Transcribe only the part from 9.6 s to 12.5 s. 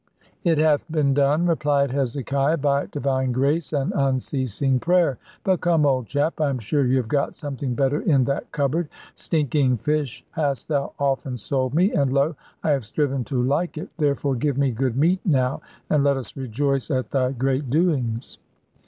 fish hast thou often sold me, and lo